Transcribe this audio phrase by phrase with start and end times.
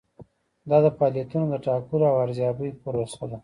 [0.69, 3.37] دا د فعالیتونو د ټاکلو او ارزیابۍ پروسه ده.